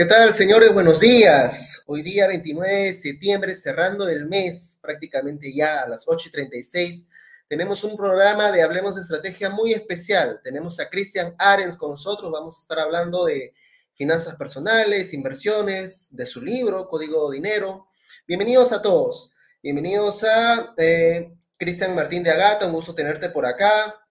[0.00, 0.72] ¿Qué tal, señores?
[0.72, 1.82] Buenos días.
[1.86, 7.06] Hoy día 29 de septiembre, cerrando el mes, prácticamente ya a las 8 y 36,
[7.46, 10.40] tenemos un programa de Hablemos de Estrategia muy especial.
[10.42, 12.32] Tenemos a Cristian Arens con nosotros.
[12.32, 13.52] Vamos a estar hablando de
[13.92, 17.88] finanzas personales, inversiones, de su libro, Código Dinero.
[18.26, 19.34] Bienvenidos a todos.
[19.62, 22.64] Bienvenidos a eh, Cristian Martín de Agata.
[22.64, 24.02] Un gusto tenerte por acá.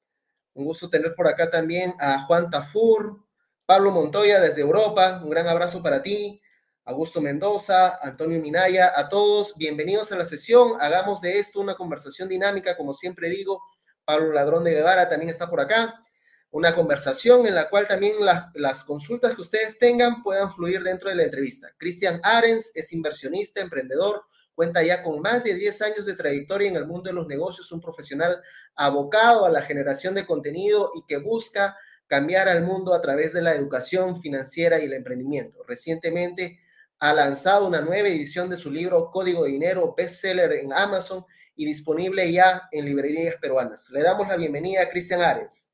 [0.53, 3.25] Un gusto tener por acá también a Juan Tafur,
[3.69, 6.41] Pablo Montoya desde Europa, un gran abrazo para ti.
[6.85, 10.81] Augusto Mendoza, Antonio Minaya, a todos, bienvenidos a la sesión.
[10.81, 13.61] Hagamos de esto una conversación dinámica, como siempre digo.
[14.05, 16.01] Pablo Ladrón de Guevara también está por acá.
[16.49, 18.15] Una conversación en la cual también
[18.55, 21.69] las consultas que ustedes tengan puedan fluir dentro de la entrevista.
[21.77, 24.23] Cristian Arens es inversionista, emprendedor,
[24.55, 27.71] cuenta ya con más de 10 años de trayectoria en el mundo de los negocios,
[27.71, 28.41] un profesional
[28.73, 31.77] abocado a la generación de contenido y que busca
[32.09, 35.63] cambiar al mundo a través de la educación financiera y el emprendimiento.
[35.67, 36.59] Recientemente
[36.97, 41.23] ha lanzado una nueva edición de su libro Código de Dinero, bestseller en Amazon
[41.55, 43.89] y disponible ya en librerías peruanas.
[43.91, 45.71] Le damos la bienvenida a Cristian Ares.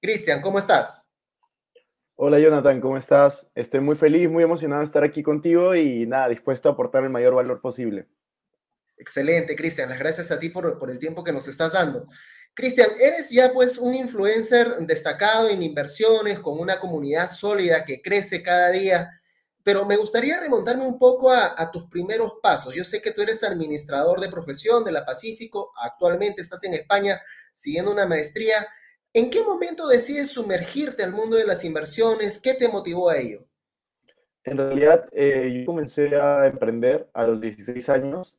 [0.00, 1.14] Cristian, ¿cómo estás?
[2.16, 3.52] Hola Jonathan, ¿cómo estás?
[3.54, 7.10] Estoy muy feliz, muy emocionado de estar aquí contigo y nada, dispuesto a aportar el
[7.10, 8.08] mayor valor posible.
[8.96, 9.90] Excelente, Cristian.
[9.90, 12.06] Las gracias a ti por, por el tiempo que nos estás dando.
[12.54, 18.44] Cristian, eres ya pues un influencer destacado en inversiones, con una comunidad sólida que crece
[18.44, 19.10] cada día,
[19.64, 22.74] pero me gustaría remontarme un poco a, tus primeros pasos.
[22.74, 27.20] Yo sé que tú eres administrador de profesión de la Pacífico, actualmente estás en España
[27.52, 28.56] siguiendo una maestría.
[29.12, 32.40] ¿En qué momento decides sumergirte al mundo de las inversiones?
[32.40, 33.46] ¿Qué te motivó a ello?
[34.44, 38.38] En realidad, eh, yo comencé a emprender a los 16 años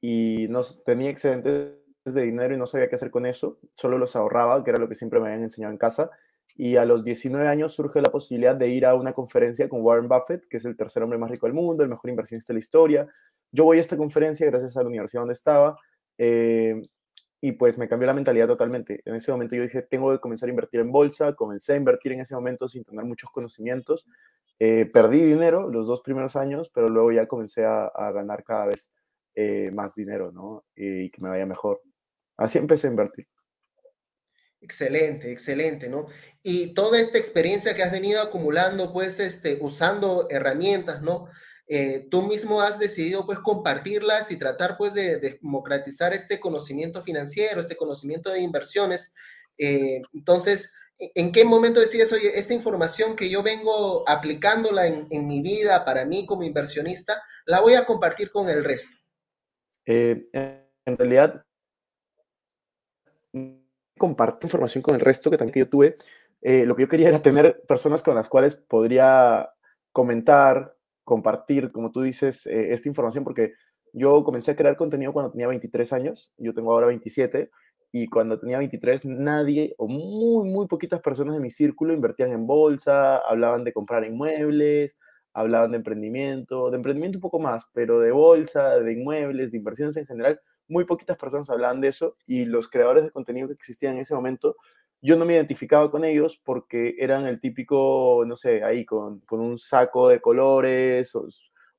[0.00, 4.14] y no tenía excedentes de dinero y no sabía qué hacer con eso, solo los
[4.16, 6.10] ahorraba, que era lo que siempre me habían enseñado en casa.
[6.56, 10.08] Y a los 19 años surge la posibilidad de ir a una conferencia con Warren
[10.08, 12.58] Buffett, que es el tercer hombre más rico del mundo, el mejor inversionista de la
[12.58, 13.08] historia.
[13.50, 15.78] Yo voy a esta conferencia gracias a la universidad donde estaba
[16.18, 16.80] eh,
[17.40, 19.02] y pues me cambió la mentalidad totalmente.
[19.04, 22.12] En ese momento yo dije, tengo que comenzar a invertir en bolsa, comencé a invertir
[22.12, 24.06] en ese momento sin tener muchos conocimientos.
[24.58, 28.92] Eh, perdí dinero los dos primeros años, pero luego ya comencé a, ganar cada vez
[29.34, 30.64] eh, más dinero, ¿no?
[30.74, 31.82] Y que me vaya mejor.
[32.36, 33.26] Así empecé a invertir.
[34.64, 36.06] Excelente, excelente, ¿no?
[36.42, 41.28] Y toda esta experiencia que has venido acumulando, pues, este, usando herramientas, ¿no?
[41.66, 47.60] Eh, tú mismo has decidido, pues, compartirlas y tratar, pues, de, democratizar este conocimiento financiero,
[47.60, 49.14] este conocimiento de inversiones.
[49.58, 55.26] Eh, entonces, ¿en qué momento decides, oye, esta información que yo vengo aplicándola en, en,
[55.26, 58.96] mi vida para mí como inversionista, la voy a compartir con el resto?
[59.84, 61.44] Eh, en realidad,
[63.98, 65.96] compartir información con el resto que también que yo tuve.
[66.42, 69.50] Eh, lo que yo quería era tener personas con las cuales podría
[69.92, 73.54] comentar, compartir, como tú dices, eh, esta información, porque
[73.92, 77.50] yo comencé a crear contenido cuando tenía 23 años, yo tengo ahora 27,
[77.96, 82.44] y cuando tenía 23 nadie o muy, muy poquitas personas de mi círculo invertían en
[82.44, 84.98] bolsa, hablaban de comprar inmuebles,
[85.32, 89.96] hablaban de emprendimiento, de emprendimiento un poco más, pero de bolsa, de inmuebles, de inversiones
[89.96, 93.94] en general, muy poquitas personas hablaban de eso y los creadores de contenido que existían
[93.94, 94.56] en ese momento,
[95.02, 99.40] yo no me identificaba con ellos porque eran el típico, no sé, ahí con, con
[99.40, 101.14] un saco de colores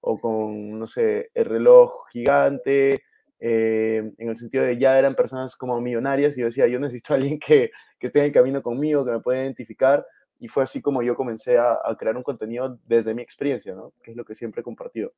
[0.01, 3.03] o, con, no sé, el reloj gigante,
[3.39, 7.13] eh, en el sentido de ya eran personas como millonarias y yo decía, yo necesito
[7.13, 10.05] a alguien que, que esté en el camino conmigo, que me pueda identificar.
[10.39, 13.93] Y fue así como yo comencé a, a crear un contenido desde mi experiencia, ¿no?
[14.03, 15.13] Que es lo que siempre he compartido.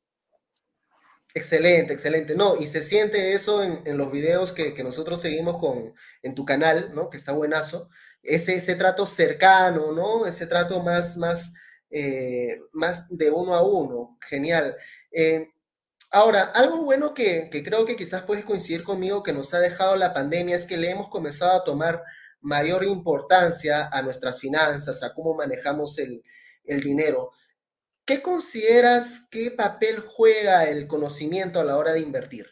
[1.34, 2.36] Excelente, excelente.
[2.36, 5.94] No, y se siente eso en, los videos que, nosotros seguimos con,
[6.24, 7.10] en tu canal, ¿no?
[7.10, 7.90] Que está buenazo.
[8.24, 10.26] Ese, ese trato cercano, ¿no?
[10.26, 11.54] Ese trato más, más,
[11.92, 14.18] eh, más de uno a uno.
[14.28, 14.76] Genial.
[15.12, 15.48] Eh,
[16.12, 20.14] ahora, algo bueno que, creo que quizás puedes coincidir conmigo que nos ha dejado la
[20.14, 22.04] pandemia es que le hemos comenzado a tomar
[22.42, 26.23] mayor importancia a nuestras finanzas, a cómo manejamos el,
[26.66, 27.32] el dinero.
[28.08, 32.48] ¿Qué consideras qué papel juega el conocimiento a la hora de invertir?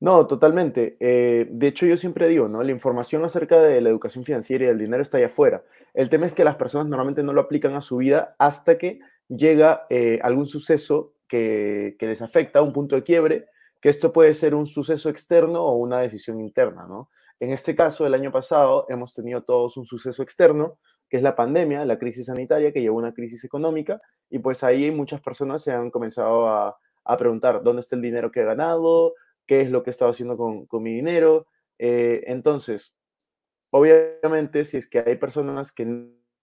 [0.00, 0.96] No, totalmente.
[1.00, 2.62] Eh, de hecho, yo siempre digo, ¿no?
[2.62, 5.64] La información acerca de la educación financiera y del dinero está allá afuera.
[5.92, 9.00] El tema es que las personas normalmente no lo aplican a su vida hasta que
[9.28, 13.48] llega eh, algún suceso que, que, les afecta, un punto de quiebre,
[13.82, 17.10] que esto puede ser un suceso externo o una decisión interna, ¿no?
[17.38, 21.36] En este caso, el año pasado hemos tenido todos un suceso externo, que es la
[21.36, 24.00] pandemia, la crisis sanitaria que llevó a una crisis económica,
[24.30, 26.78] y pues ahí muchas personas se han comenzado a,
[27.18, 29.14] preguntar dónde está el dinero que he ganado,
[29.46, 31.46] qué es lo que he estado haciendo con, mi dinero.
[31.78, 32.94] Eh, entonces,
[33.70, 35.84] obviamente, si es que hay personas que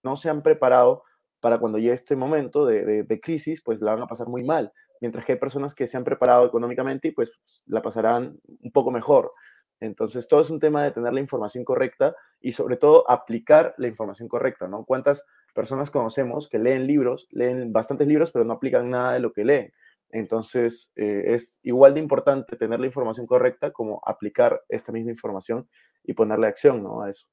[0.02, 1.02] no se han preparado
[1.40, 4.72] para cuando llegue este momento de, crisis, pues la van a pasar muy mal,
[5.02, 7.32] mientras que hay personas que se han preparado económicamente y pues
[7.66, 9.30] la pasarán un poco mejor.
[9.84, 13.86] Entonces, todo es un tema de tener la información correcta y sobre todo aplicar la
[13.86, 14.84] información correcta, ¿no?
[14.84, 19.32] ¿Cuántas personas conocemos que leen libros, leen bastantes libros, pero no aplican nada de lo
[19.32, 19.72] que leen?
[20.10, 25.68] Entonces, eh, es igual de importante tener la información correcta como aplicar esta misma información
[26.04, 27.02] y ponerle acción, ¿no?
[27.02, 27.26] A eso.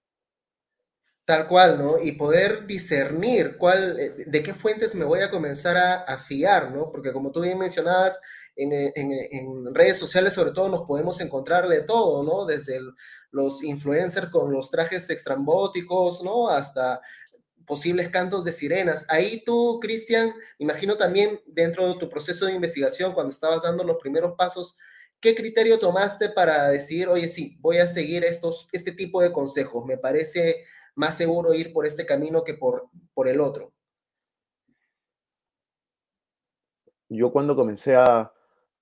[1.24, 2.02] Tal cual, ¿no?
[2.02, 6.92] Y poder discernir cuál, eh, de qué fuentes me voy a comenzar a, fiar, ¿no?
[6.92, 8.20] Porque como tú bien mencionabas,
[8.56, 12.46] en, en, redes sociales sobre todo nos podemos encontrar de todo, ¿no?
[12.46, 12.80] Desde
[13.32, 16.50] los influencers con los trajes extrambóticos, ¿no?
[16.50, 17.02] Hasta
[17.66, 19.06] posibles cantos de sirenas.
[19.10, 23.98] Ahí tú, Cristian, imagino también dentro de tu proceso de investigación, cuando estabas dando los
[23.98, 24.78] primeros pasos,
[25.20, 29.86] ¿qué criterio tomaste para decir, oye, sí, voy a seguir estos, este tipo de consejos?
[29.86, 30.66] Me parece
[30.96, 33.74] más seguro ir por este camino que por, por el otro.
[37.08, 38.34] Yo cuando comencé a,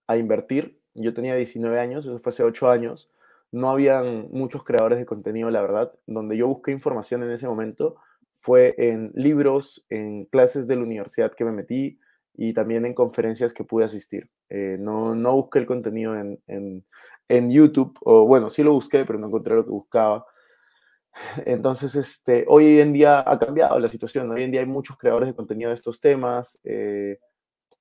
[0.10, 3.12] a invertir, yo tenía 19 años, eso fue hace 8 años,
[3.52, 7.96] no habían muchos creadores de contenido, la verdad, donde yo busqué información en ese momento
[8.40, 12.00] fue en libros, en clases de la universidad que me metí
[12.34, 14.30] y también en conferencias que pude asistir.
[14.50, 16.86] Eh, no, no busqué el contenido en, en,
[17.28, 20.26] en, YouTube, o bueno, sí lo busqué, pero no encontré lo que buscaba.
[21.46, 24.32] Entonces, este, hoy en día ha cambiado la situación.
[24.32, 27.20] Hoy en día hay muchos creadores de contenido de estos temas, eh,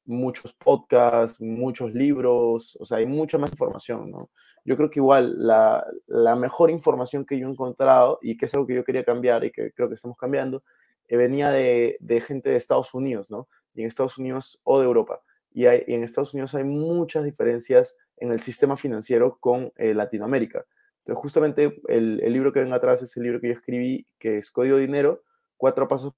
[0.09, 4.31] muchos podcasts, muchos libros, o sea, hay mucha más información, ¿no?
[4.65, 8.55] Yo creo que igual la, la mejor información que yo he encontrado y que es
[8.55, 10.65] algo que yo quería cambiar y que creo que estamos cambiando,
[11.09, 13.49] eh, venía de, de, gente de Estados Unidos, ¿no?
[13.75, 15.21] Y en Estados Unidos o de Europa.
[15.51, 19.93] Y, hay, y en Estados Unidos hay muchas diferencias en el sistema financiero con eh,
[19.93, 20.65] Latinoamérica.
[21.01, 24.39] Entonces, justamente el, el, libro que ven atrás es el libro que yo escribí, que
[24.39, 25.23] es Código Dinero,
[25.57, 26.15] cuatro pasos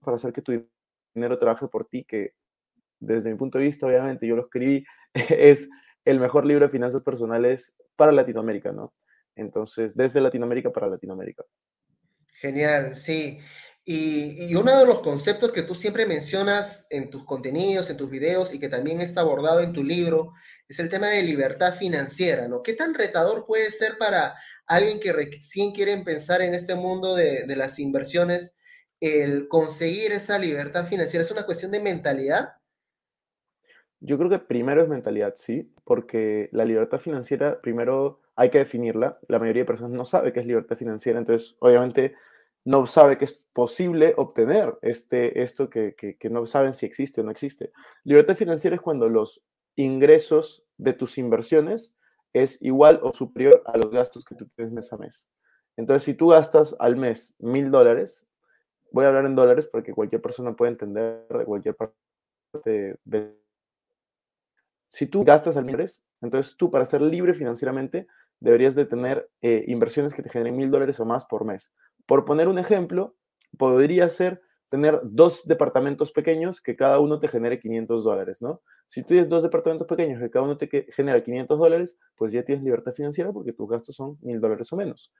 [0.00, 0.66] para hacer que tu
[1.14, 2.34] dinero trabaje por ti, que
[3.02, 4.84] desde mi punto de vista, obviamente, yo lo escribí,
[5.14, 5.68] es
[6.04, 8.94] el mejor libro de finanzas personales para Latinoamérica, ¿no?
[9.34, 11.44] Entonces, desde Latinoamérica para Latinoamérica.
[12.34, 13.38] Genial, sí.
[13.84, 18.54] Y, uno de los conceptos que tú siempre mencionas en tus contenidos, en tus videos
[18.54, 20.32] y que también está abordado en tu libro
[20.68, 22.62] es el tema de libertad financiera, ¿no?
[22.62, 27.44] ¿Qué tan retador puede ser para alguien que recién quiere pensar en este mundo de,
[27.46, 28.54] de las inversiones
[29.00, 31.24] el conseguir esa libertad financiera?
[31.24, 32.50] ¿Es una cuestión de mentalidad?
[34.04, 39.20] Yo creo que primero es mentalidad, sí, porque la libertad financiera, primero hay que definirla.
[39.28, 42.16] La mayoría de personas no sabe qué es libertad financiera, entonces obviamente
[42.64, 47.24] no sabe que es posible obtener este, esto que, que, no saben si existe o
[47.24, 47.70] no existe.
[48.02, 49.40] Libertad financiera es cuando los
[49.76, 51.96] ingresos de tus inversiones
[52.32, 55.28] es igual o superior a los gastos que tú tienes mes a mes.
[55.76, 58.26] Entonces, si tú gastas al mes mil dólares,
[58.90, 63.41] voy a hablar en dólares porque cualquier persona puede entender de cualquier parte de...
[64.92, 68.06] Si tú gastas al mes, entonces tú para ser libre financieramente
[68.40, 71.72] deberías de tener eh, inversiones que te generen mil dólares o más por mes.
[72.04, 73.16] Por poner un ejemplo,
[73.56, 78.60] podría ser tener dos departamentos pequeños que cada uno te genere 500 dólares, ¿no?
[78.86, 82.62] Si tienes dos departamentos pequeños que cada uno te genera 500 dólares, pues ya tienes
[82.62, 85.10] libertad financiera porque tus gastos son mil dólares o menos.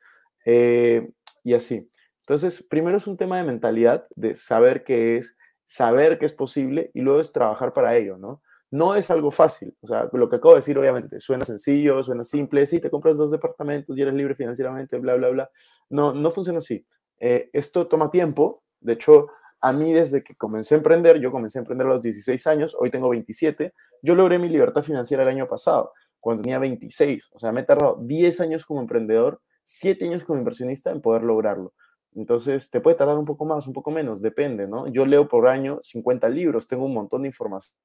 [0.45, 1.11] Eh,
[1.45, 1.89] y así.
[2.21, 6.91] Entonces, primero es un tema de mentalidad, de saber qué es, saber que es posible
[6.93, 8.43] y luego es trabajar para ello, ¿no?
[8.73, 12.25] No es algo fácil, o sea, lo que acabo de decir obviamente suena sencillo, suena
[12.25, 15.51] simple, sí, te compras dos departamentos y eres libre financieramente, bla, bla, bla.
[15.91, 16.87] No, no funciona así.
[17.21, 19.27] Eh, esto toma tiempo, de hecho,
[19.61, 22.75] a mí desde que comencé a emprender, yo comencé a emprender a los 16 años,
[22.79, 27.41] hoy tengo 27, yo logré mi libertad financiera el año pasado, cuando tenía 26, o
[27.41, 31.75] sea, me he tardado 10 años como emprendedor, 7 años como inversionista en poder lograrlo.
[32.15, 34.87] Entonces, te puede tardar un poco más, un poco menos, depende, ¿no?
[34.87, 37.77] Yo leo por año 50 libros, tengo un montón de información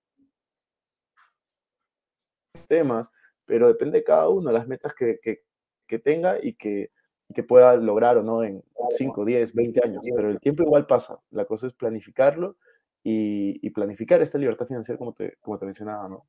[2.67, 3.11] temas,
[3.45, 6.91] pero depende de cada uno, las metas que, que, tenga y que,
[7.33, 10.03] que, pueda lograr o no en 5, 10, 20 años.
[10.15, 11.19] Pero el tiempo igual pasa.
[11.31, 12.57] La cosa es planificarlo
[13.03, 16.27] y, planificar esta libertad financiera como te, como te mencionaba, ¿no?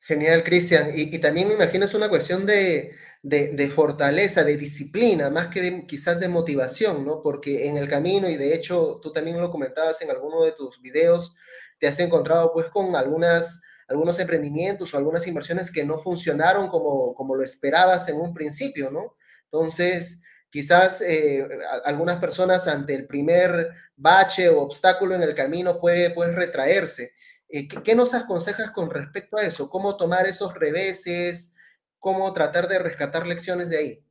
[0.00, 0.90] Genial, Cristian.
[0.94, 2.92] Y, también me imagino es una cuestión de,
[3.22, 7.22] de, de fortaleza, de disciplina, más que quizás de motivación, ¿no?
[7.22, 10.80] Porque en el camino, y de hecho tú también lo comentabas en alguno de tus
[10.82, 11.34] videos,
[11.78, 17.14] te has encontrado pues con algunas algunos emprendimientos o algunas inversiones que no funcionaron como,
[17.14, 19.16] como lo esperabas en un principio, ¿no?
[19.44, 21.46] Entonces, quizás eh,
[21.84, 27.12] algunas personas ante el primer bache o obstáculo en el camino puede, puede retraerse.
[27.48, 29.68] Eh, ¿qué, ¿Qué nos aconsejas con respecto a eso?
[29.68, 31.54] ¿Cómo tomar esos reveses?
[31.98, 34.04] ¿Cómo tratar de rescatar lecciones de ahí?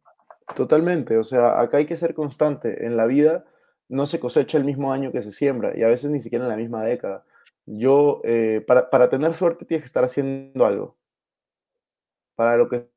[0.56, 2.86] Totalmente, o sea, acá hay que ser constante.
[2.86, 3.46] En la vida
[3.88, 6.50] no se cosecha el mismo año que se siembra y a veces ni siquiera en
[6.50, 7.26] la misma década.
[7.66, 10.98] Yo, eh, para, para, tener suerte tienes que estar haciendo algo.
[12.36, 12.90] Para lo que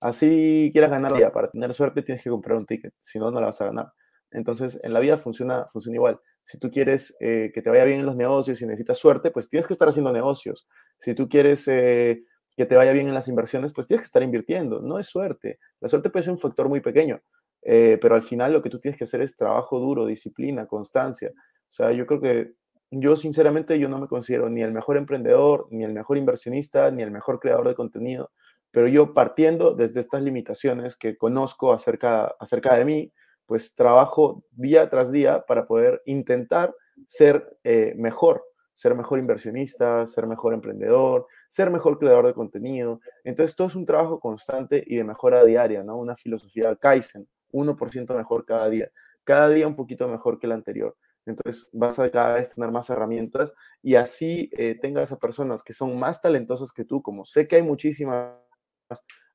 [0.00, 3.40] así quieras ganar día, para tener suerte tienes que comprar un ticket, si no, no
[3.40, 3.92] la vas a ganar.
[4.30, 6.20] Entonces, en la vida funciona, funciona igual.
[6.44, 9.48] Si tú quieres eh, que te vaya bien en los negocios y necesitas suerte, pues
[9.48, 10.68] tienes que estar haciendo negocios.
[10.98, 12.24] Si tú quieres eh,
[12.56, 14.82] que te vaya bien en las inversiones, pues tienes que estar invirtiendo.
[14.82, 15.58] No es suerte.
[15.80, 17.20] La suerte puede ser un factor muy pequeño,
[17.62, 21.32] pero al final lo que tú tienes que hacer es trabajo duro, disciplina, constancia.
[21.34, 22.54] O sea, yo creo que
[23.00, 27.02] yo sinceramente yo no me considero ni el mejor emprendedor, ni el mejor inversionista, ni
[27.02, 28.30] el mejor creador de contenido,
[28.70, 33.12] pero yo partiendo desde estas limitaciones que conozco acerca, acerca de mí,
[33.46, 36.74] pues trabajo día tras día para poder intentar
[37.06, 38.42] ser eh, mejor,
[38.74, 43.00] ser mejor inversionista, ser mejor emprendedor, ser mejor creador de contenido.
[43.22, 45.96] Entonces, todo es un trabajo constante y de mejora diaria, ¿no?
[45.96, 48.90] Una filosofía Kaizen, 1% mejor cada día,
[49.22, 50.96] cada día un poquito mejor que el anterior.
[51.26, 53.52] Entonces, vas a cada vez tener más herramientas
[53.82, 57.56] y así eh, tengas a personas que son más talentosas que tú, como sé que
[57.56, 58.34] hay muchísimas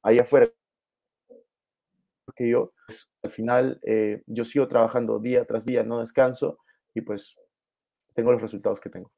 [0.03, 0.51] ahí afuera
[2.35, 6.59] que yo, pues, al final eh, yo sigo trabajando día tras día, no descanso
[6.93, 7.35] y pues
[8.13, 9.11] tengo los resultados que tengo.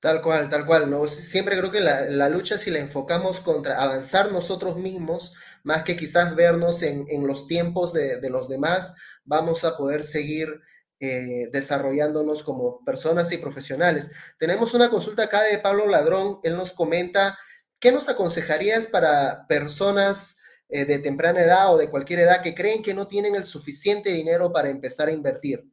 [0.00, 0.90] Tal cual, tal cual.
[0.90, 1.06] ¿no?
[1.08, 6.36] Siempre creo que la, lucha, si la enfocamos contra avanzar nosotros mismos, más que quizás
[6.36, 10.60] vernos en, los tiempos de, los demás, vamos a poder seguir
[11.04, 14.10] eh, desarrollándonos como personas y profesionales.
[14.38, 16.40] Tenemos una consulta acá de Pablo Ladrón.
[16.42, 17.38] Él nos comenta,
[17.78, 22.82] ¿qué nos aconsejarías para personas eh, de temprana edad o de cualquier edad que creen
[22.82, 25.64] que no tienen el suficiente dinero para empezar a invertir?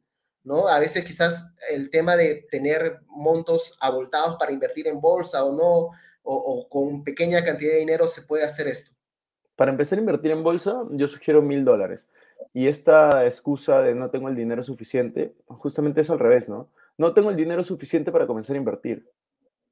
[0.44, 0.68] ¿no?
[0.68, 5.90] A veces quizás el tema de tener montos abultados para invertir en bolsa o no,
[6.24, 8.92] o, con pequeña cantidad de dinero se puede hacer esto.
[9.56, 12.08] Para empezar a invertir en bolsa, yo sugiero mil dólares.
[12.52, 16.70] Y esta excusa de no tengo el dinero suficiente, justamente es al revés, ¿no?
[16.98, 19.08] No tengo el dinero suficiente para comenzar a invertir.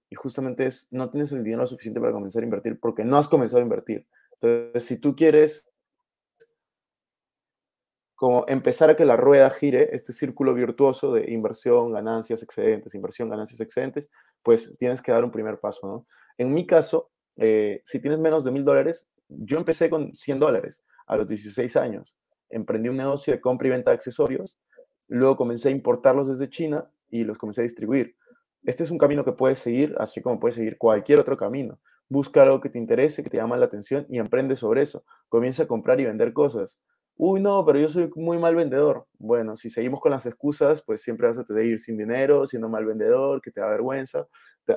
[0.09, 3.29] Y justamente es, no tienes el dinero suficiente para comenzar a invertir porque no has
[3.29, 4.07] comenzado a invertir.
[4.33, 5.65] Entonces, si tú quieres
[8.21, 13.31] como empezar a que la rueda gire, este círculo virtuoso de inversión, ganancias, excedentes, inversión,
[13.31, 14.11] ganancias, excedentes,
[14.43, 16.05] pues tienes que dar un primer paso, ¿no?
[16.37, 20.85] En mi caso, eh, si tienes menos de mil dólares, yo empecé con 100 dólares
[21.07, 22.20] a los 16 años.
[22.51, 24.59] Emprendí un negocio de compra y venta de accesorios,
[25.09, 28.17] luego comencé a importarlos desde China y los comencé a distribuir.
[28.65, 31.81] Este es un camino que puedes seguir, así como puedes seguir cualquier otro camino.
[32.09, 35.05] Busca algo que te interese, que te llama la atención y emprende sobre eso.
[35.29, 36.81] Comienza a comprar y vender cosas
[37.23, 39.07] uy, no, pero yo soy muy mal vendedor.
[39.19, 42.47] Bueno, si seguimos con las excusas, pues siempre vas a tener que ir sin dinero,
[42.47, 44.27] siendo mal vendedor, que te da vergüenza.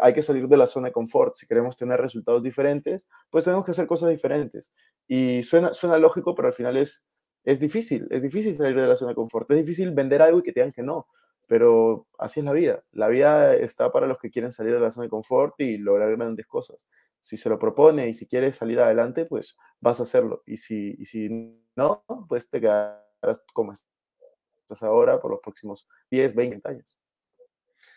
[0.02, 1.36] Hay que salir de la zona de confort.
[1.38, 4.74] Si queremos tener resultados diferentes, pues tenemos que hacer cosas diferentes.
[5.08, 7.06] Y suena, suena lógico, pero al final es,
[7.44, 8.08] es difícil.
[8.12, 9.50] Es difícil salir de la zona de confort.
[9.52, 11.08] Es difícil vender algo y que te digan que no.
[11.48, 12.84] Pero así es la vida.
[12.92, 16.16] La vida está para los que quieren salir de la zona de confort y lograr
[16.16, 16.86] grandes cosas
[17.24, 20.44] si se lo propone y si quieres salir adelante, pues vas a hacerlo.
[20.46, 21.30] Y si, y si
[21.76, 26.98] no, pues te quedarás como estás ahora por los próximos 10, 20 años.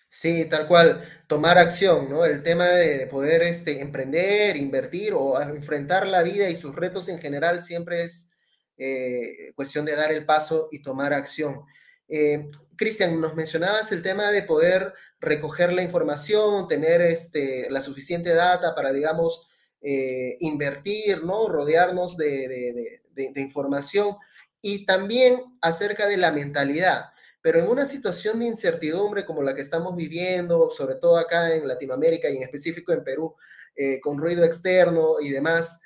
[0.08, 2.24] Sí, tal cual, tomar acción, ¿no?
[2.24, 7.18] El tema de poder este, emprender, invertir o enfrentar la vida y sus retos en
[7.18, 8.30] general siempre es
[8.78, 11.64] eh, cuestión de dar el paso y tomar acción.
[12.09, 18.35] Eh, Cristian, nos mencionabas el tema de poder recoger la información, tener este, la suficiente
[18.35, 19.47] data para, digamos,
[19.80, 21.49] eh, invertir, ¿no?
[21.49, 23.00] Rodearnos de,
[23.37, 24.16] información
[24.61, 27.06] y también acerca de la mentalidad.
[27.40, 31.66] Pero en una situación de incertidumbre como la que estamos viviendo, sobre todo acá en
[31.66, 33.37] Latinoamérica y en específico en Perú,
[33.76, 35.80] eh, con ruido externo y demás,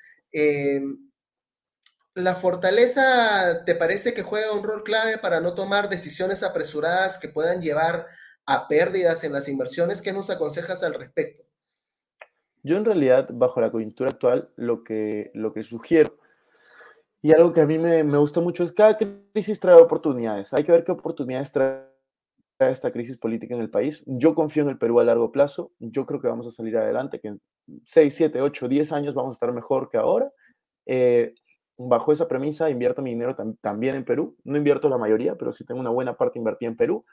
[2.13, 7.29] ¿La fortaleza te parece que juega un rol clave para no tomar decisiones apresuradas que
[7.29, 8.07] puedan llevar
[8.45, 10.01] a pérdidas en las inversiones?
[10.01, 11.43] ¿Qué nos aconsejas al respecto?
[12.63, 16.17] Yo en realidad, bajo la coyuntura actual, lo que, lo que sugiero,
[17.21, 20.53] y algo que a mí me, me gusta mucho es cada crisis trae oportunidades.
[20.53, 21.85] Hay que ver qué oportunidades trae
[22.59, 24.03] esta crisis política en el país.
[24.05, 25.71] Yo confío en el Perú a largo plazo.
[25.79, 27.41] Yo creo que vamos a salir adelante, que en
[27.85, 30.31] 6, 7, 8, 10 años vamos a estar mejor que ahora.
[30.85, 31.35] Eh,
[31.87, 34.35] bajo esa premisa invierto mi dinero también en Perú.
[34.43, 37.05] No invierto la mayoría, pero sí tengo una buena parte invertida en Perú.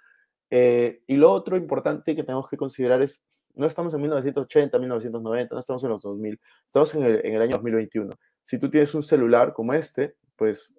[0.50, 3.22] Eh, y lo otro importante que tenemos que considerar es,
[3.54, 7.42] no estamos en 1980, 1990, no estamos en los 2000, estamos en el, en el
[7.42, 8.14] año 2021.
[8.42, 10.74] Si tú tienes un celular como este, pues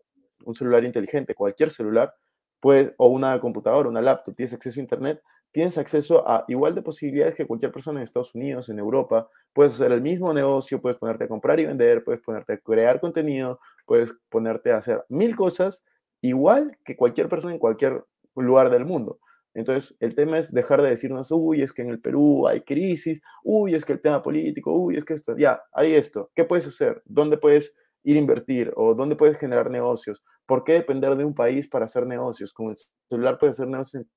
[0.45, 2.13] un celular inteligente, cualquier celular,
[2.59, 6.81] puede, o una computadora, una laptop, tienes acceso a Internet, tienes acceso a igual de
[6.81, 9.27] posibilidades que cualquier persona en Estados Unidos, en Europa.
[9.53, 12.99] Puedes hacer el mismo negocio, puedes ponerte a comprar y vender, puedes ponerte a crear
[12.99, 15.83] contenido, puedes ponerte a hacer mil cosas
[16.21, 18.05] igual que cualquier persona en cualquier
[18.35, 19.19] lugar del mundo.
[19.55, 23.19] Entonces, el tema es dejar de decirnos, uy, es que en el Perú hay crisis,
[23.43, 26.67] uy, es que el tema político, uy, es que esto, ya, hay esto, ¿qué puedes
[26.67, 27.01] hacer?
[27.05, 30.23] ¿Dónde puedes ir a invertir o dónde puedes generar negocios?
[30.45, 32.53] ¿Por qué depender de un país para hacer negocios?
[32.53, 32.75] Con el
[33.09, 34.09] celular puedes hacer negocios en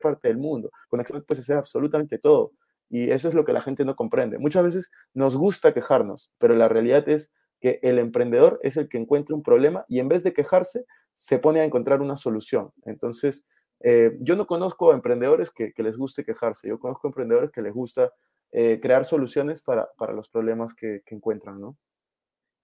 [0.00, 2.50] parte del mundo, con Excel puedes hacer absolutamente todo.
[2.90, 4.38] Y eso es lo que la gente no comprende.
[4.38, 7.32] Muchas veces nos gusta quejarnos, pero la realidad es
[7.64, 11.38] que el emprendedor es el que encuentra un problema y en vez de quejarse, se
[11.38, 12.72] pone a encontrar una solución.
[12.84, 13.42] Entonces,
[13.80, 18.12] eh, yo no conozco emprendedores que, les guste quejarse, yo conozco emprendedores que les gusta
[18.52, 21.78] eh, crear soluciones para, los problemas que, encuentran, ¿no?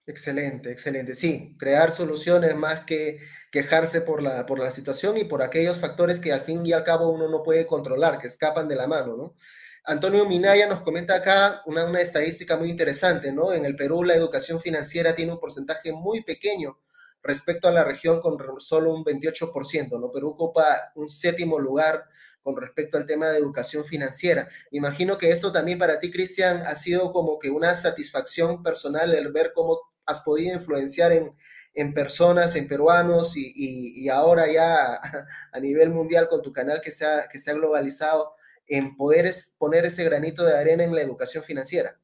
[0.04, 1.14] Excelente, excelente.
[1.14, 6.20] Sí, crear soluciones más que quejarse por la, por la situación y por aquellos factores
[6.20, 9.16] que al fin y al cabo uno no puede controlar, que escapan de la mano,
[9.16, 9.34] ¿no?
[9.84, 13.52] Antonio Minaya nos comenta acá una, una estadística muy interesante, ¿no?
[13.52, 16.78] En el Perú la educación financiera tiene un porcentaje muy pequeño
[17.22, 20.10] respecto a la región con solo un 28%, ¿no?
[20.10, 22.04] Perú ocupa un séptimo lugar
[22.42, 24.48] con respecto al tema de educación financiera.
[24.70, 29.30] Imagino que esto también para ti, Cristian, ha sido como que una satisfacción personal el
[29.32, 35.00] ver cómo has podido influenciar en, personas, en peruanos y, ahora ya
[35.52, 38.34] a, nivel mundial con tu canal que se ha, que se ha globalizado,
[38.70, 42.00] en poder poner ese granito de arena en la educación financiera.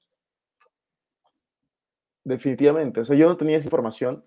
[2.25, 4.23] Definitivamente, o sea, yo no tenía esa información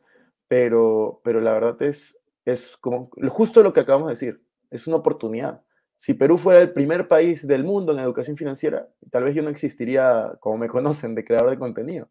[0.50, 4.98] pero, pero la verdad es, es como justo lo que acabamos de decir, es una
[4.98, 5.62] oportunidad.
[5.96, 9.50] Si Perú fuera el primer país del mundo en educación financiera, tal vez yo no
[9.50, 12.10] existiría, como me conocen, de creador de contenido.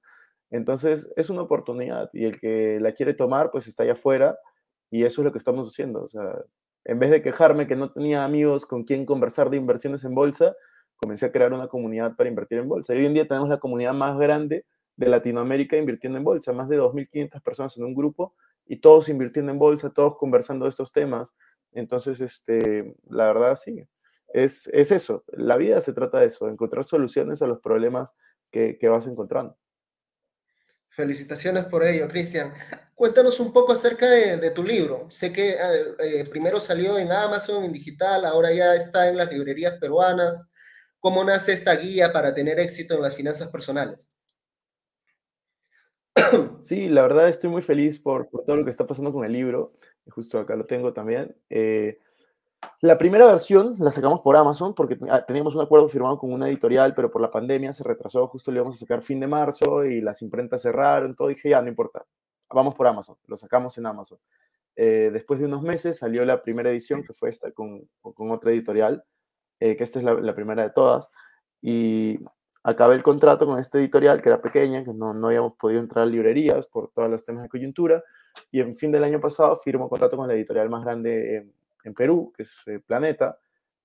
[0.50, 4.38] Entonces, es una oportunidad y el que la quiere tomar, pues está allá afuera
[4.90, 6.02] y eso es lo que estamos haciendo.
[6.04, 6.40] O sea,
[6.88, 10.56] en vez de quejarme que no tenía amigos con quien conversar de inversiones en bolsa,
[10.96, 12.94] comencé a crear una comunidad para invertir en bolsa.
[12.94, 14.64] Y hoy en día tenemos la comunidad más grande
[14.96, 18.34] de Latinoamérica invirtiendo en bolsa, más de 2.500 personas en un grupo
[18.66, 21.28] y todos invirtiendo en bolsa, todos conversando de estos temas.
[21.72, 23.86] Entonces, este, la verdad sí,
[24.32, 28.14] es, es eso, la vida se trata de eso, de encontrar soluciones a los problemas
[28.50, 29.58] que, vas encontrando.
[30.98, 32.52] Felicitaciones por ello, Cristian.
[32.92, 35.08] Cuéntanos un poco acerca de, tu libro.
[35.08, 35.58] Sé que eh,
[36.00, 40.52] eh, primero salió en Amazon, en digital, ahora ya está en las librerías peruanas.
[40.98, 44.10] ¿Cómo nace esta guía para tener éxito en las finanzas personales?
[46.60, 49.74] Sí, la verdad estoy muy feliz por, todo lo que está pasando con el libro.
[50.08, 51.36] Justo acá lo tengo también.
[51.48, 52.00] Eh,
[52.80, 56.48] la primera versión la sacamos por Amazon porque ah, teníamos un acuerdo firmado con una
[56.48, 59.84] editorial, pero por la pandemia se retrasó, justo lo íbamos a sacar fin de marzo
[59.84, 61.28] y las imprentas cerraron, todo.
[61.28, 62.04] dije, ya, no importa,
[62.50, 64.18] vamos por Amazon, lo sacamos en Amazon.
[64.76, 68.52] Eh, después de unos meses salió la primera edición, que fue esta con, con otra
[68.52, 69.04] editorial,
[69.58, 71.10] eh, que esta es la, la, primera de todas.
[71.60, 72.20] Y
[72.62, 76.04] acabé el contrato con esta editorial que era pequeña, que no, no habíamos podido entrar
[76.04, 78.04] a librerías por todos los temas de coyuntura,
[78.52, 81.57] y en fin del año pasado firmo contrato con la editorial más grande en,
[81.94, 83.38] Perú, que es eh, Planeta,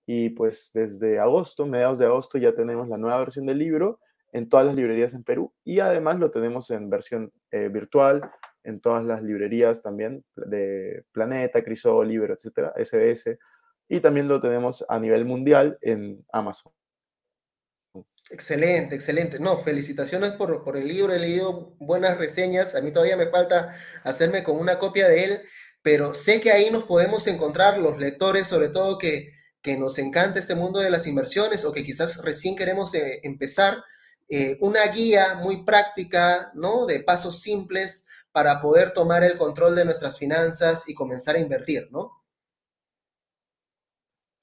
[0.06, 4.00] y pues desde agosto, mediados de agosto, ya tenemos la nueva versión del libro
[4.32, 8.32] en todas las librerías en Perú, y además lo tenemos en versión eh, virtual,
[8.64, 13.38] en todas las librerías también de Planeta, Crisol, Libro, etcétera, SBS,
[13.90, 16.74] y también lo tenemos a nivel mundial en Amazon.
[18.30, 19.40] Excelente, excelente.
[19.40, 21.14] No, felicitaciones por, por, el libro.
[21.14, 22.74] He leído buenas reseñas.
[22.74, 25.42] A mí todavía me falta hacerme con una copia de él,
[25.84, 30.40] pero sé que ahí nos podemos encontrar los lectores, sobre todo que, que nos encanta
[30.40, 33.84] este mundo de las inversiones o que quizás recién queremos eh, empezar,
[34.30, 36.86] eh, una guía muy práctica, ¿no?
[36.86, 41.90] De pasos simples para poder tomar el control de nuestras finanzas y comenzar a invertir,
[41.92, 42.12] ¿no?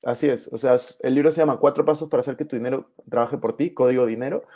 [0.03, 2.91] Así es, o sea, el libro se llama Cuatro pasos para hacer que tu dinero
[3.11, 4.47] trabaje por ti, código dinero,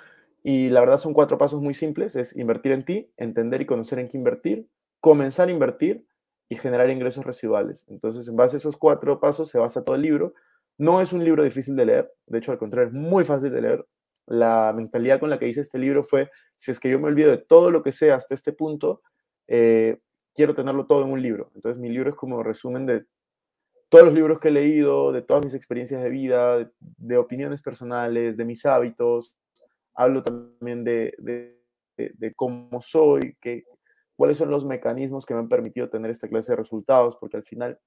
[0.43, 3.99] y la verdad son cuatro pasos muy simples, es invertir en ti, entender y conocer
[3.99, 4.69] en qué invertir,
[5.01, 6.07] comenzar a invertir
[6.49, 7.87] y generar ingresos residuales.
[7.89, 10.35] Entonces, en base a esos cuatro pasos se basa todo el libro.
[10.79, 13.63] No es un libro difícil de leer, de hecho, al contrario, es muy fácil de
[13.63, 13.87] leer.
[14.27, 17.31] La mentalidad con la que hice este libro fue, si es que yo me olvido
[17.31, 19.03] de todo lo que sé hasta este punto,
[19.47, 19.99] eh,
[20.35, 21.51] quiero tenerlo todo en un libro.
[21.55, 23.05] Entonces, mi libro es como resumen de
[23.89, 28.37] todos los libros que he leído, de todas mis experiencias de vida, de, opiniones personales,
[28.37, 29.33] de mis hábitos.
[29.95, 31.15] Hablo también de,
[31.97, 33.63] de, cómo soy, que,
[34.17, 37.45] cuáles son los mecanismos que me han permitido tener esta clase de resultados, porque al
[37.45, 37.79] final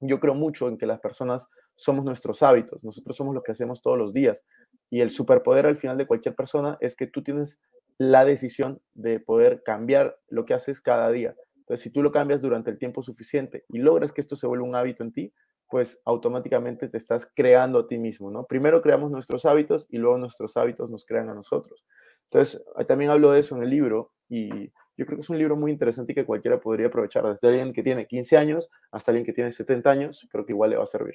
[0.00, 3.82] yo creo mucho en que las personas somos nuestros hábitos, nosotros somos lo que hacemos
[3.82, 4.44] todos los días.
[4.90, 7.60] Y el superpoder al final de cualquier persona es que tú tienes
[7.98, 11.34] la decisión de poder cambiar lo que haces cada día.
[11.56, 14.66] Entonces, si tú lo cambias durante el tiempo suficiente y logras que esto se vuelva
[14.66, 15.32] un hábito en ti,
[15.68, 18.44] pues automáticamente te estás creando a ti mismo, ¿no?
[18.44, 21.86] Primero creamos nuestros hábitos y luego nuestros hábitos nos crean a nosotros.
[22.24, 25.56] Entonces, también hablo de eso en el libro y yo creo que es un libro
[25.56, 29.24] muy interesante y que cualquiera podría aprovechar, desde alguien que tiene 15 años hasta alguien
[29.24, 31.14] que tiene 70 años, creo que igual le va a servir.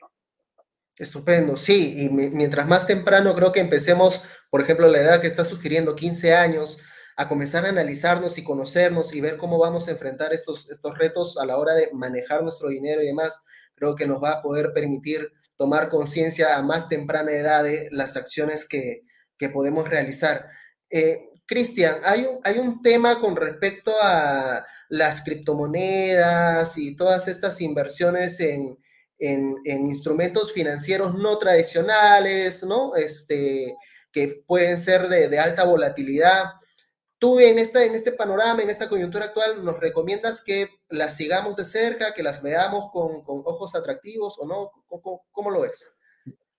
[0.97, 5.45] Estupendo, sí, y mientras más temprano creo que empecemos, por ejemplo, la edad que está
[5.45, 6.79] sugiriendo, 15 años,
[7.15, 11.37] a comenzar a analizarnos y conocernos y ver cómo vamos a enfrentar estos, estos retos
[11.37, 13.39] a la hora de manejar nuestro dinero y demás,
[13.75, 18.17] creo que nos va a poder permitir tomar conciencia a más temprana edad de las
[18.17, 19.03] acciones que,
[19.37, 20.47] que podemos realizar.
[20.89, 27.61] Eh, Cristian, hay un, hay un tema con respecto a las criptomonedas y todas estas
[27.61, 28.77] inversiones en,
[29.19, 32.95] en, instrumentos financieros no tradicionales, ¿no?
[32.95, 33.75] Este,
[34.11, 36.53] que pueden ser de, de alta volatilidad.
[37.17, 41.55] Tú en, esta, en este panorama, en esta coyuntura actual, ¿nos recomiendas que las sigamos
[41.55, 44.71] de cerca, que las veamos con, con ojos atractivos o no?
[44.87, 45.89] ¿Cómo, cómo lo ves?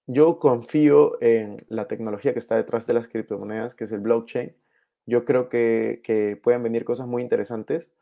[0.07, 4.57] Yo confío en la tecnología que está detrás de las criptomonedas, que es el blockchain.
[5.07, 7.93] Yo creo que, que pueden venir cosas muy interesantes.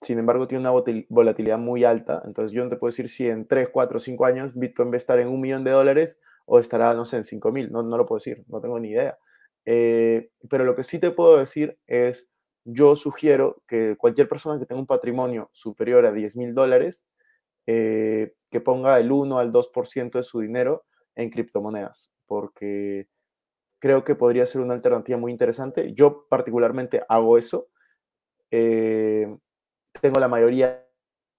[0.00, 2.22] Sin embargo, tiene una volatilidad muy alta.
[2.24, 4.96] Entonces, yo no te puedo decir si en 3, 4, 5 años Bitcoin va a
[4.96, 7.70] estar en un millón de dólares o estará, no sé, en 5 mil.
[7.72, 9.18] No, no lo puedo decir, no tengo ni idea.
[9.64, 12.30] Eh, pero lo que sí te puedo decir es,
[12.64, 17.06] yo sugiero que cualquier persona que tenga un patrimonio superior a 10 mil dólares,
[17.66, 23.08] eh, que ponga el 1 al 2% de su dinero en criptomonedas, porque
[23.78, 25.92] creo que podría ser una alternativa muy interesante.
[25.94, 27.68] Yo particularmente hago eso.
[28.50, 29.36] Eh,
[30.00, 30.84] tengo la mayoría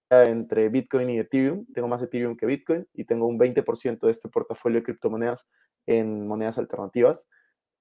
[0.09, 1.65] entre Bitcoin y Ethereum.
[1.73, 5.47] Tengo más Ethereum que Bitcoin y tengo un 20% de este portafolio de criptomonedas
[5.85, 7.27] en monedas alternativas.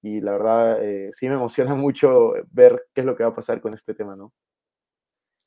[0.03, 3.35] Y la verdad, eh, sí me emociona mucho ver qué es lo que va a
[3.35, 4.33] pasar con este tema, ¿no?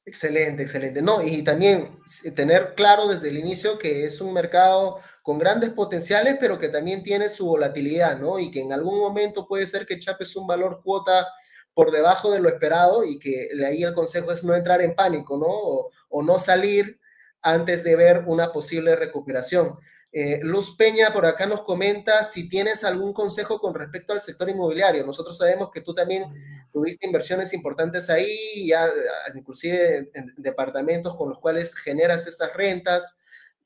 [0.05, 1.01] Excelente, excelente.
[1.01, 1.99] No, y también
[2.35, 7.03] tener claro desde el inicio que es un mercado con grandes potenciales, pero que también
[7.03, 8.39] tiene su volatilidad, ¿no?
[8.39, 11.27] Y que en algún momento puede ser que chapes un valor cuota
[11.75, 15.37] por debajo de lo esperado y que ahí el consejo es no entrar en pánico,
[15.37, 15.45] ¿no?
[15.47, 16.99] O, o no salir
[17.43, 19.77] antes de ver una posible recuperación.
[20.13, 24.49] Eh, Luz Peña por acá nos comenta si tienes algún consejo con respecto al sector
[24.49, 25.05] inmobiliario.
[25.05, 26.25] Nosotros sabemos que tú también
[26.71, 28.89] tuviste inversiones importantes ahí, ya
[29.35, 33.17] inclusive en departamentos con los cuales generas esas rentas.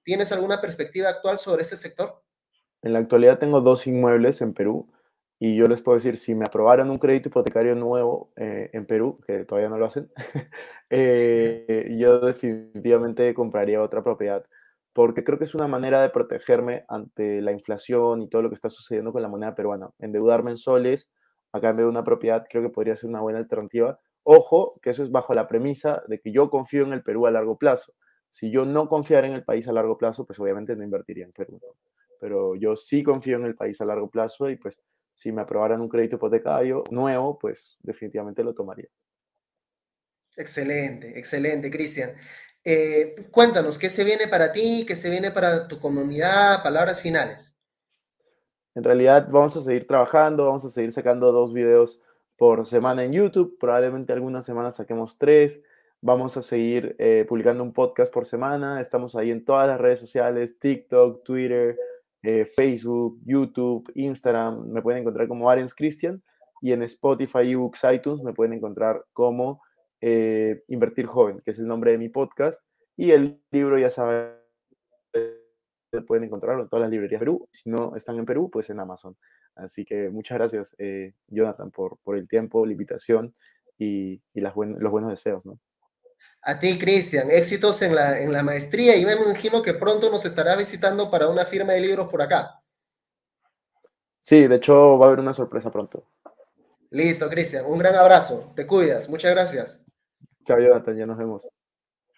[0.04, 2.22] ¿Tienes alguna perspectiva actual sobre ese sector?
[2.84, 4.88] En la actualidad tengo dos inmuebles en Perú
[5.40, 9.20] y yo les puedo decir, si me aprobaran un crédito hipotecario nuevo eh, en Perú,
[9.26, 10.12] que todavía no lo hacen,
[10.92, 14.46] eh, yo definitivamente compraría otra propiedad
[14.96, 18.56] porque creo que es una manera de protegerme ante la inflación y todo lo que
[18.56, 19.90] está sucediendo con la moneda peruana.
[20.00, 21.12] Endeudarme en soles
[21.52, 24.00] a cambio de una propiedad creo que podría ser una buena alternativa.
[24.24, 27.32] Ojo, que eso es bajo la premisa de que yo confío en el Perú a
[27.32, 27.94] largo plazo.
[28.30, 31.34] Si yo no confiara en el país a largo plazo, pues obviamente no invertiría en
[31.34, 31.60] Perú.
[32.22, 34.82] Pero yo sí confío en el país a largo plazo y pues
[35.14, 38.88] si me aprobaran un crédito hipotecario nuevo, pues definitivamente lo tomaría.
[40.38, 42.12] Excelente, excelente, Cristian.
[42.68, 44.86] Eh, cuéntanos, ¿qué se viene para ti?
[44.88, 46.64] ¿Qué se viene para tu comunidad?
[46.64, 47.56] Palabras finales.
[48.74, 52.02] En realidad vamos a seguir trabajando, vamos a seguir sacando dos videos
[52.38, 55.62] por semana en YouTube, probablemente algunas semanas saquemos tres,
[56.02, 60.00] vamos a seguir eh, publicando un podcast por semana, estamos ahí en todas las redes
[60.00, 61.78] sociales, TikTok, Twitter,
[62.24, 66.22] eh, Facebook, YouTube, Instagram, me pueden encontrar como Arens Christian
[66.62, 69.62] y en Spotify, eBooks, iTunes me pueden encontrar como
[70.08, 72.62] eh, Invertir Joven, que es el nombre de mi podcast.
[72.96, 74.36] Y el libro, ya saben,
[76.06, 77.50] pueden encontrarlo en todas las librerías de Perú.
[77.52, 79.18] Si no están en Perú, pues en Amazon.
[79.56, 83.34] Así que muchas gracias, eh, Jonathan, por, por el tiempo, la invitación
[83.80, 85.44] y, y las los buenos deseos.
[85.44, 85.60] ¿no?
[86.44, 90.24] A ti, Cristian, éxitos en la, en la maestría y me imagino que pronto nos
[90.24, 92.62] estará visitando para una firma de libros por acá.
[94.22, 96.12] Sí, de hecho va a haber una sorpresa pronto.
[96.92, 99.85] Listo, Cristian, un gran abrazo, te cuidas, muchas gracias.
[100.46, 101.50] Chao, Jonathan, ya nos vemos.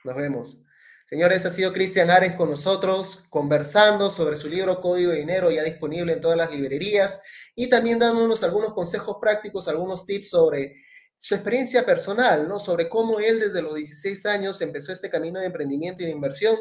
[0.03, 0.61] Nos vemos.
[1.05, 5.63] Señores, ha sido Cristian Ares con nosotros conversando sobre su libro Código de Dinero, ya
[5.63, 7.21] disponible en todas las librerías,
[7.55, 10.75] y también dándonos algunos consejos prácticos, algunos tips sobre
[11.17, 12.59] su experiencia personal, ¿no?
[12.59, 16.57] Sobre cómo él desde los 16 años empezó este camino de emprendimiento y de inversión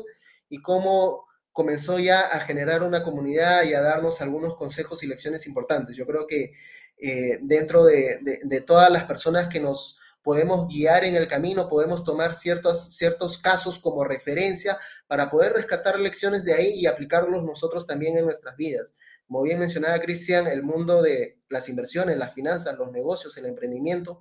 [0.49, 5.49] y cómo comenzó ya a generar una comunidad y a darnos algunos consejos y lecciones
[5.49, 5.97] importantes.
[5.97, 6.53] Yo creo que
[6.97, 12.03] eh, dentro de, de todas las personas que nos podemos guiar en el camino, podemos
[12.03, 17.87] tomar ciertos, ciertos casos como referencia para poder rescatar lecciones de ahí y aplicarlos nosotros
[17.87, 18.93] también en nuestras vidas.
[19.29, 24.21] Como bien mencionaba Cristian, el mundo de las inversiones, las finanzas, los negocios, el emprendimiento,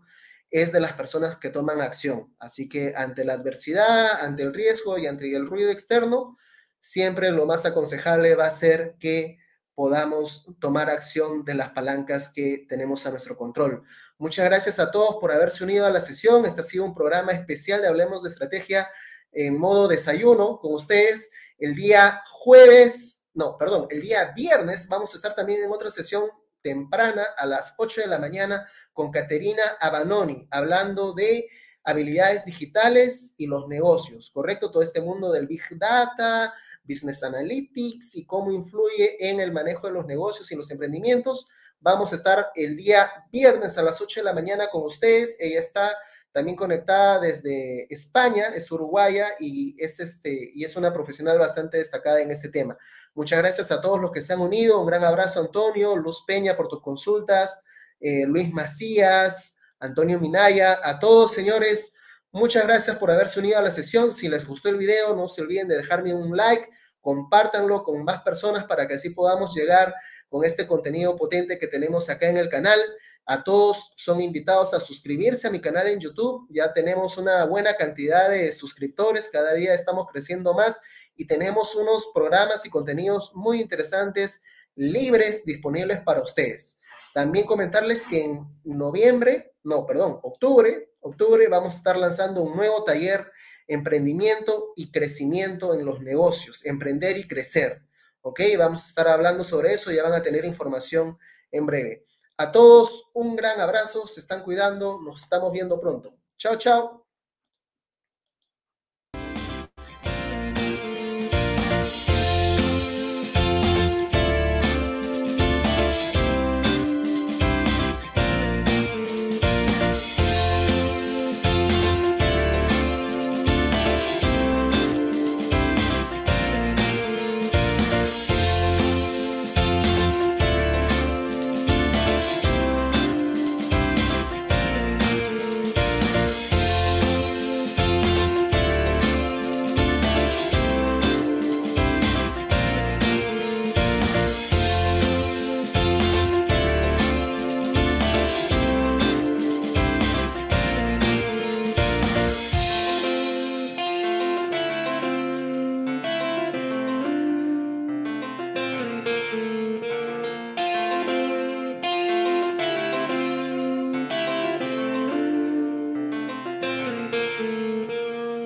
[0.52, 2.36] es de las personas que toman acción.
[2.38, 6.38] Así que ante la adversidad, ante el riesgo y ante el ruido externo,
[6.80, 9.40] siempre lo más aconsejable va a ser que
[9.74, 13.84] podamos tomar acción de las palancas que tenemos a nuestro control.
[14.18, 16.46] Muchas gracias a todos por haberse unido a la sesión.
[16.46, 18.88] Este ha sido un programa especial de Hablemos de Estrategia
[19.34, 21.30] en modo desayuno con ustedes.
[21.58, 26.30] El día jueves, no, perdón, el día viernes vamos a estar también en otra sesión
[26.62, 31.50] temprana a las 8 de la mañana con Caterina Abanoni, hablando de
[31.84, 34.72] habilidades digitales y los negocios, ¿correcto?
[34.72, 36.54] Todo este mundo del Big Data,
[36.86, 41.50] Business Analytics y cómo influye en el manejo de los negocios y los emprendimientos.
[41.86, 45.38] Vamos a estar el día viernes a las 8 de la mañana con ustedes.
[45.40, 45.96] Ella está
[46.32, 52.22] también conectada desde España, es uruguaya y es, este, y es una profesional bastante destacada
[52.22, 52.76] en ese tema.
[53.14, 54.80] Muchas gracias a todos los que se han unido.
[54.80, 57.62] Un gran abrazo, Antonio, Luz Peña, por tus consultas,
[58.00, 61.94] eh, Luis Macías, Antonio Minaya, a todos, señores.
[62.32, 64.12] Muchas gracias por haberse unido a la sesión.
[64.12, 66.68] Si les gustó el video, no se olviden de dejarme un like,
[67.00, 69.94] compártanlo con más personas para que así podamos llegar
[70.36, 72.78] con este contenido potente que tenemos acá en el canal.
[73.26, 76.46] A todos son invitados a suscribirse a mi canal en YouTube.
[76.50, 80.82] Ya tenemos una buena cantidad de suscriptores, cada día estamos creciendo más
[81.16, 84.44] y tenemos unos programas y contenidos muy interesantes,
[84.76, 86.82] libres, disponibles para ustedes.
[87.14, 92.84] También comentarles que en noviembre, no, perdón, octubre, octubre vamos a estar lanzando un nuevo
[92.84, 93.32] taller
[93.70, 97.85] emprendimiento y crecimiento en los negocios, emprender y crecer.
[98.28, 98.42] ¿Ok?
[98.58, 101.20] Vamos a estar hablando sobre eso, ya van a tener información
[101.52, 102.08] en breve.
[102.38, 106.18] A todos un gran abrazo, se están cuidando, nos estamos viendo pronto.
[106.36, 107.05] Chao, chao.